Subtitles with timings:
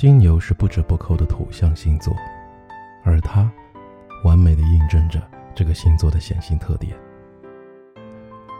[0.00, 2.16] 金牛是不折不扣的土象星座，
[3.04, 3.52] 而它
[4.24, 5.20] 完美的印证着
[5.54, 6.96] 这个星座的显性特点。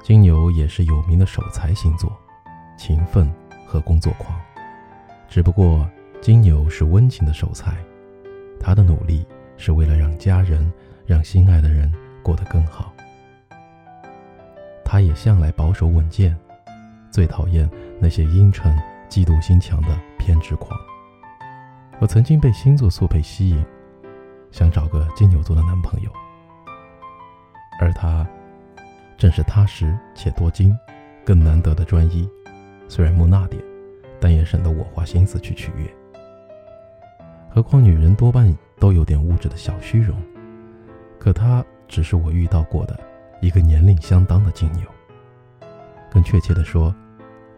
[0.00, 2.16] 金牛也是有名的守财星座，
[2.76, 3.28] 勤奋
[3.66, 4.40] 和工作狂。
[5.28, 5.84] 只不过
[6.20, 7.84] 金牛是温情的守财，
[8.60, 9.26] 他的努力
[9.56, 10.72] 是为了让家人、
[11.04, 11.92] 让心爱的人
[12.22, 12.92] 过得更好。
[14.84, 16.38] 他也向来保守稳健，
[17.10, 18.72] 最讨厌那些阴沉、
[19.08, 20.78] 嫉妒心强的偏执狂。
[22.00, 23.64] 我曾经被星座速配吸引，
[24.50, 26.10] 想找个金牛座的男朋友，
[27.80, 28.26] 而他。
[29.16, 30.76] 正是踏实且多金，
[31.24, 32.28] 更难得的专一。
[32.88, 33.62] 虽然木讷点，
[34.20, 35.88] 但也省得我花心思去取悦。
[37.48, 40.20] 何况女人多半都有点物质的小虚荣，
[41.18, 43.00] 可他只是我遇到过的
[43.40, 44.82] 一个年龄相当的金牛。
[46.10, 46.94] 更确切的说，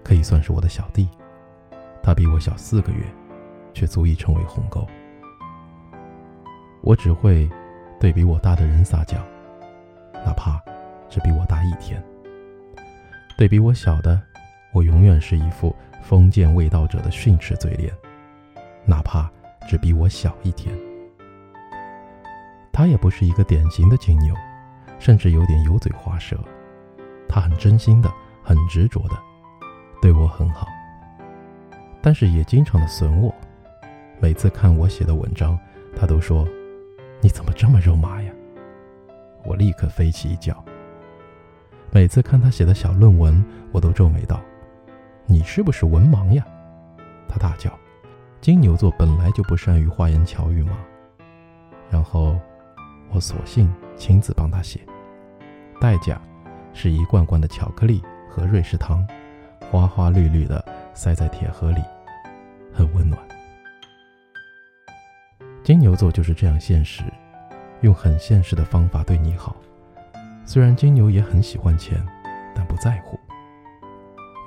[0.05, 1.09] 可以算是我的小弟。
[2.03, 3.03] 他比我小四个月，
[3.77, 4.87] 却足以成为鸿沟。
[6.81, 7.47] 我只会
[8.01, 9.19] 对比我大的人撒娇，
[10.25, 10.59] 哪怕。
[11.09, 12.03] 只比我大一天。
[13.39, 14.21] 对比我小的，
[14.73, 17.95] 我永远是一副封建卫道者的训斥嘴脸，
[18.85, 19.31] 哪怕
[19.69, 20.77] 只比我小一天。
[22.73, 24.35] 他也不是一个典型的金牛，
[24.99, 26.37] 甚至有点油嘴滑舌。
[27.29, 29.17] 他很真心的，很执着的，
[30.03, 30.67] 对我很好，
[32.03, 33.33] 但是也经常的损我。
[34.19, 35.59] 每次看我写的文章，
[35.95, 36.49] 他都说
[37.21, 38.33] ：“你怎么这么肉麻呀？”
[39.45, 40.65] 我立刻飞起一脚。
[41.91, 44.41] 每次看他写的小论文，我都皱眉道
[45.27, 46.45] ：“你是不是文盲呀？”
[47.29, 47.71] 他大叫
[48.41, 50.79] ：“金牛座本来就不善于花言巧语嘛。”
[51.91, 52.39] 然后
[53.11, 54.81] 我索性亲自帮他写，
[55.81, 56.21] 代价
[56.73, 59.07] 是一罐罐的巧克力和瑞士糖，
[59.71, 60.65] 花花绿绿的
[60.95, 61.83] 塞在铁盒里，
[62.73, 63.21] 很温暖。
[65.67, 67.03] 金牛座就是这样现实，
[67.81, 69.57] 用很现实的方法对你好。
[70.45, 72.01] 虽然金牛也很喜欢钱，
[72.55, 73.19] 但不在乎。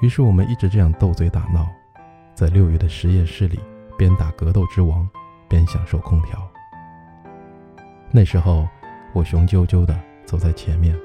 [0.02, 1.68] 于是我们一直这样斗嘴打闹，
[2.34, 3.60] 在六月的实验室里
[3.98, 5.06] 边打格斗之王，
[5.50, 6.42] 边享受空调。
[8.12, 8.66] 那时候
[9.12, 10.96] 我雄赳赳的走在前面，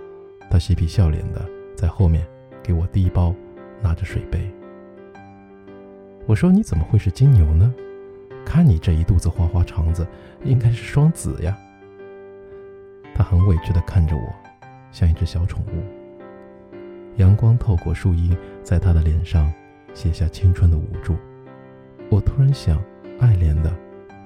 [0.48, 1.44] 他嬉皮笑脸的
[1.76, 2.24] 在后面
[2.62, 3.34] 给我递包，
[3.82, 4.48] 拿着水杯。
[6.24, 7.74] 我说：“你怎么会是金牛呢？
[8.44, 10.06] 看你这一肚子花花肠子，
[10.44, 11.56] 应该是双子呀。”
[13.14, 14.34] 他很委屈的看着我。
[14.92, 15.82] 像一只小宠物，
[17.16, 19.52] 阳光透过树荫，在他的脸上
[19.92, 21.16] 写下青春的无助。
[22.12, 22.80] 我突然想，
[23.18, 23.76] 爱怜的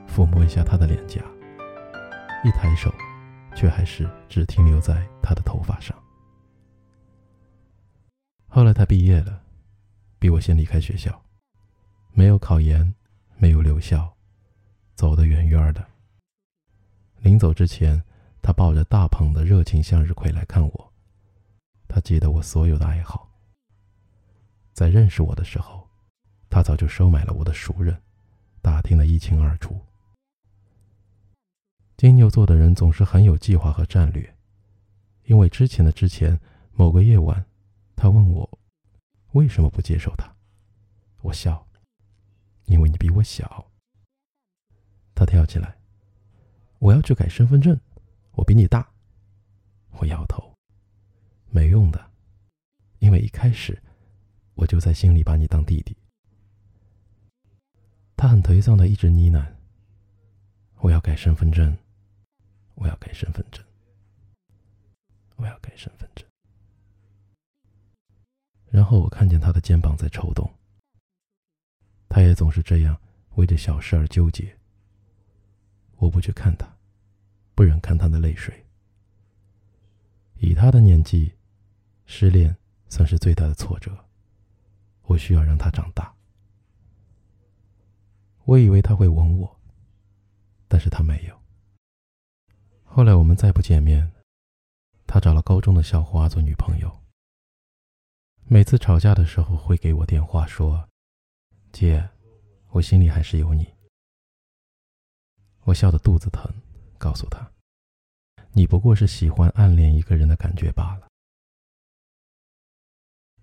[0.06, 1.22] 抚摸一下他的脸颊，
[2.44, 2.92] 一抬手，
[3.54, 5.96] 却还是只停留在他的头发上。
[8.46, 9.40] 后来他毕业了，
[10.18, 11.22] 比我先离开学校，
[12.12, 12.94] 没有考研，
[13.38, 14.14] 没有留校，
[14.94, 15.86] 走得远远的。
[17.20, 18.04] 临走之前。
[18.40, 20.92] 他抱着大捧的热情向日葵来看我，
[21.86, 23.28] 他记得我所有的爱好。
[24.72, 25.86] 在认识我的时候，
[26.48, 28.00] 他早就收买了我的熟人，
[28.62, 29.78] 打听得一清二楚。
[31.98, 34.34] 金牛座的人总是很有计划和战略，
[35.24, 36.40] 因为之前的之前
[36.72, 37.44] 某个夜晚，
[37.96, 38.58] 他问我
[39.32, 40.32] 为什么不接受他，
[41.20, 41.67] 我笑，
[42.68, 43.66] 因为你比我小。
[45.14, 45.76] 他跳起来，
[46.78, 47.78] 我要去改身份证。
[48.32, 48.88] 我比你大，
[49.90, 50.54] 我摇头，
[51.50, 52.12] 没用的，
[53.00, 53.76] 因为一开始
[54.54, 55.96] 我就在心里把你当弟弟。
[58.16, 59.44] 他很颓丧的一直呢喃
[60.78, 61.76] ：“我要改身份证，
[62.76, 63.64] 我要改身份证，
[65.36, 66.24] 我要改身份证。”
[68.70, 70.48] 然后我看见他的肩膀在抽动。
[72.28, 73.00] 也总是这样
[73.34, 74.56] 为着小事而纠结。
[75.96, 76.78] 我不去看他。
[77.54, 78.66] 不忍看他的泪水。
[80.36, 81.32] 以他的年纪，
[82.06, 82.56] 失恋
[82.88, 84.06] 算是最大的挫折。
[85.02, 86.14] 我需要让他长大。
[88.44, 89.60] 我以为他会吻我，
[90.68, 91.36] 但是他没有。
[92.84, 94.12] 后来我们再不见面，
[95.04, 97.00] 他找了高中的校花做女朋友。
[98.44, 100.88] 每次吵架的时候会给我电话说
[101.72, 102.08] ：“姐，
[102.70, 103.72] 我心里还是有你。”
[105.64, 106.50] 我笑得肚子疼。
[107.00, 107.48] 告诉他，
[108.50, 111.06] 你不过是喜欢暗恋一个人的感觉罢了。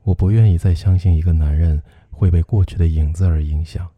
[0.04, 1.82] 我不愿意再相信一个男人
[2.12, 3.90] 会被过去的影子而影响，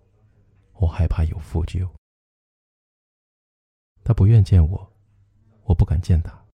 [0.74, 1.90] 我害怕有负疚。
[4.04, 4.94] 他不愿见我，
[5.64, 6.46] 我不敢见他。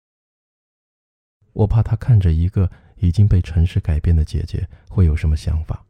[1.52, 5.81] 我怕他看着一个已经被城市改变的姐姐会有什么想法。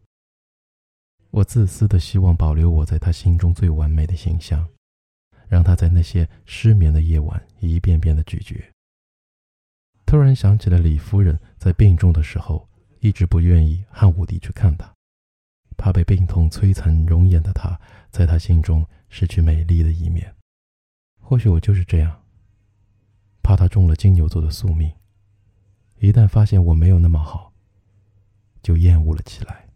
[1.33, 4.69] 我自私的希望保留我在他心中最完美的形象，
[5.49, 8.63] 让他在那些失眠的夜晚一遍遍的咀嚼。
[10.05, 12.69] 突然想起了李夫人在病重的时候，
[13.01, 14.95] 一直不愿意汉武帝去看她，
[15.79, 17.81] 怕被病痛摧残容颜的她，
[18.11, 20.35] 在他心中失去美丽的一面。
[21.19, 22.23] 或许我就是这样，
[23.43, 24.93] 怕他中了金牛座的宿命，
[25.99, 27.55] 一旦发现我没有那么好，
[28.63, 29.67] 就厌恶了起来。